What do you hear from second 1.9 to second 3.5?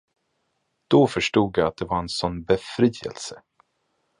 en sådan befrielse.